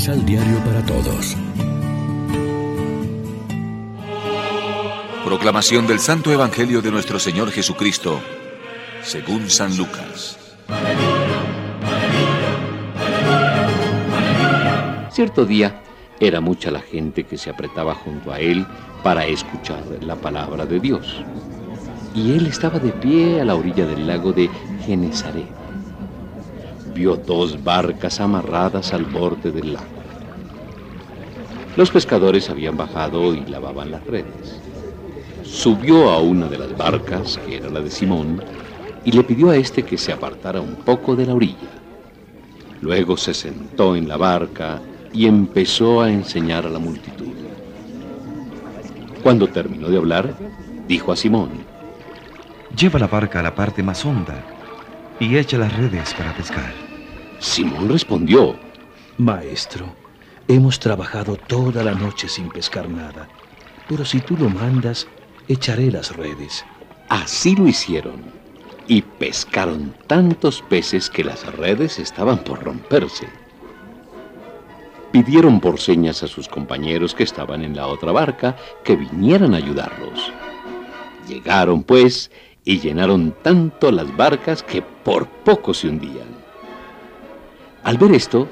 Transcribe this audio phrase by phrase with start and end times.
[0.00, 1.36] Misal Diario para Todos.
[5.26, 8.18] Proclamación del Santo Evangelio de nuestro Señor Jesucristo,
[9.02, 10.38] según San Lucas.
[15.10, 15.82] Cierto día
[16.18, 18.66] era mucha la gente que se apretaba junto a él
[19.02, 21.22] para escuchar la palabra de Dios.
[22.14, 24.48] Y él estaba de pie a la orilla del lago de
[24.86, 25.60] Genezaret.
[26.94, 29.99] Vio dos barcas amarradas al borde del lago.
[31.76, 34.60] Los pescadores habían bajado y lavaban las redes.
[35.44, 38.42] Subió a una de las barcas, que era la de Simón,
[39.04, 41.70] y le pidió a éste que se apartara un poco de la orilla.
[42.80, 44.80] Luego se sentó en la barca
[45.12, 47.34] y empezó a enseñar a la multitud.
[49.22, 50.34] Cuando terminó de hablar,
[50.88, 51.50] dijo a Simón,
[52.76, 54.44] Lleva la barca a la parte más honda
[55.18, 56.72] y echa las redes para pescar.
[57.38, 58.56] Simón respondió,
[59.18, 59.86] Maestro,
[60.48, 63.28] hemos trabajado toda la noche sin pescar nada,
[63.88, 65.08] pero si tú lo mandas,
[65.48, 66.64] echaré las redes.
[67.08, 68.22] Así lo hicieron,
[68.86, 73.28] y pescaron tantos peces que las redes estaban por romperse.
[75.12, 79.56] Pidieron por señas a sus compañeros que estaban en la otra barca que vinieran a
[79.56, 80.32] ayudarlos.
[81.26, 82.30] Llegaron, pues,
[82.64, 86.28] y llenaron tanto las barcas que por poco se hundían.
[87.82, 88.48] Al ver esto,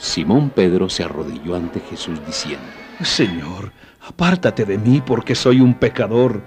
[0.00, 2.64] Simón Pedro se arrodilló ante Jesús diciendo,
[3.02, 3.70] Señor,
[4.00, 6.42] apártate de mí porque soy un pecador.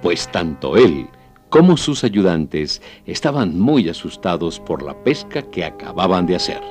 [0.00, 1.08] Pues tanto él
[1.48, 6.62] como sus ayudantes estaban muy asustados por la pesca que acababan de hacer.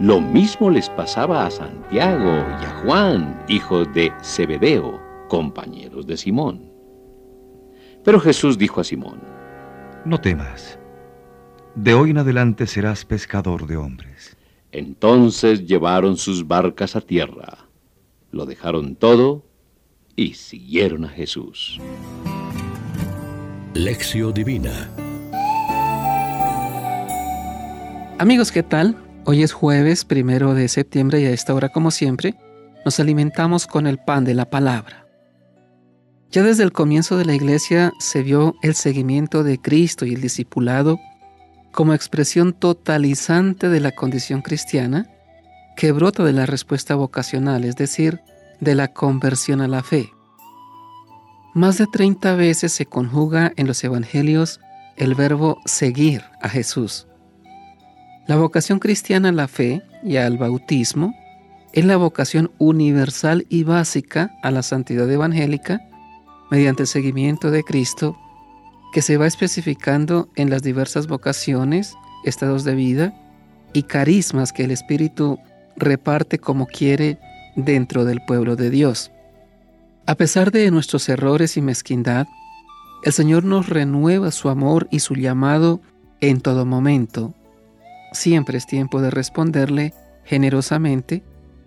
[0.00, 6.70] Lo mismo les pasaba a Santiago y a Juan, hijos de Zebedeo, compañeros de Simón.
[8.04, 9.18] Pero Jesús dijo a Simón,
[10.04, 10.78] No temas,
[11.76, 14.36] de hoy en adelante serás pescador de hombres.
[14.72, 17.58] Entonces llevaron sus barcas a tierra,
[18.32, 19.44] lo dejaron todo
[20.16, 21.78] y siguieron a Jesús.
[23.74, 24.90] Lección Divina
[28.18, 28.96] Amigos, ¿qué tal?
[29.26, 32.34] Hoy es jueves primero de septiembre y a esta hora, como siempre,
[32.86, 35.06] nos alimentamos con el pan de la palabra.
[36.30, 40.22] Ya desde el comienzo de la iglesia se vio el seguimiento de Cristo y el
[40.22, 40.98] discipulado
[41.76, 45.10] como expresión totalizante de la condición cristiana
[45.76, 48.22] que brota de la respuesta vocacional, es decir,
[48.60, 50.10] de la conversión a la fe.
[51.52, 54.58] Más de 30 veces se conjuga en los evangelios
[54.96, 57.08] el verbo seguir a Jesús.
[58.26, 61.14] La vocación cristiana a la fe y al bautismo
[61.74, 65.82] es la vocación universal y básica a la santidad evangélica
[66.50, 68.16] mediante el seguimiento de Cristo
[68.96, 73.12] que se va especificando en las diversas vocaciones, estados de vida
[73.74, 75.38] y carismas que el Espíritu
[75.76, 77.18] reparte como quiere
[77.56, 79.12] dentro del pueblo de Dios.
[80.06, 82.26] A pesar de nuestros errores y mezquindad,
[83.04, 85.82] el Señor nos renueva su amor y su llamado
[86.22, 87.34] en todo momento,
[88.12, 89.92] Siempre es tiempo de responderle
[90.24, 91.22] generosamente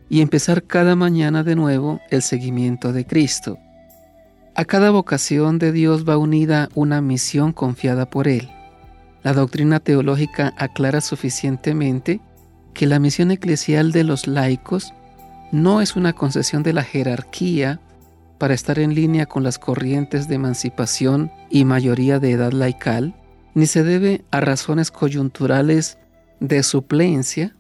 [0.10, 3.60] y empezar cada mañana de nuevo el seguimiento de Cristo.
[4.60, 8.50] A cada vocación de Dios va unida una misión confiada por Él.
[9.24, 12.20] La doctrina teológica aclara suficientemente
[12.74, 14.94] que la misión eclesial de los laicos
[15.54, 17.80] no es una concesión de la jerarquía
[18.38, 23.16] para estar en línea con las corrientes de emancipación y mayoría de edad laical,
[23.54, 25.98] ni se debe a razones coyunturales
[26.42, 27.56] de suplencia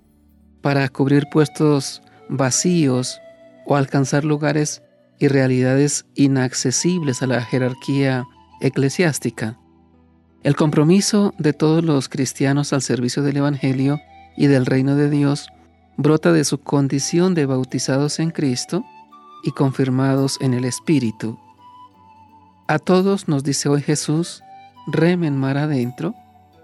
[0.59, 3.21] para cubrir puestos vacíos
[3.65, 4.81] o alcanzar lugares
[5.19, 8.25] y realidades inaccesibles a la jerarquía
[8.61, 9.59] eclesiástica.
[10.43, 13.99] El compromiso de todos los cristianos al servicio del Evangelio
[14.37, 15.49] y del reino de Dios
[15.97, 18.85] brota de su condición de bautizados en Cristo
[19.43, 21.37] y confirmados en el Espíritu.
[22.67, 24.41] A todos nos dice hoy Jesús,
[24.87, 26.15] remen mar adentro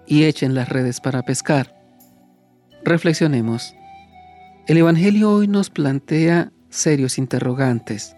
[0.07, 1.75] y echen las redes para pescar.
[2.85, 3.75] Reflexionemos.
[4.67, 8.15] El Evangelio hoy nos plantea serios interrogantes.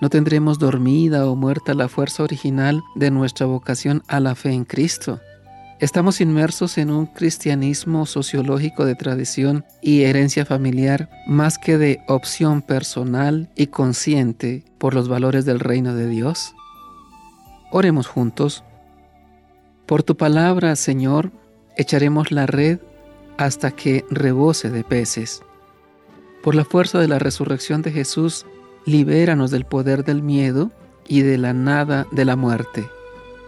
[0.00, 4.64] ¿No tendremos dormida o muerta la fuerza original de nuestra vocación a la fe en
[4.64, 5.20] Cristo?
[5.78, 12.62] Estamos inmersos en un cristianismo sociológico de tradición y herencia familiar más que de opción
[12.62, 16.54] personal y consciente por los valores del reino de Dios.
[17.70, 18.64] Oremos juntos.
[19.84, 21.30] Por tu palabra, Señor,
[21.76, 22.78] echaremos la red
[23.36, 25.42] hasta que rebose de peces.
[26.42, 28.46] Por la fuerza de la resurrección de Jesús,
[28.84, 30.70] libéranos del poder del miedo
[31.06, 32.88] y de la nada de la muerte.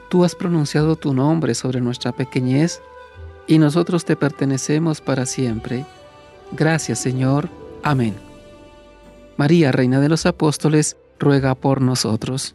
[0.09, 2.83] Tú has pronunciado tu nombre sobre nuestra pequeñez
[3.47, 5.87] y nosotros te pertenecemos para siempre.
[6.53, 7.49] Gracias Señor.
[7.83, 8.15] Amén.
[9.37, 12.55] María, Reina de los Apóstoles, ruega por nosotros.